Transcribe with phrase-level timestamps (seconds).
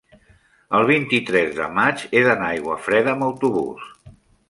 [0.77, 3.91] el vint-i-tres de maig he d'anar a Aiguafreda amb autobús.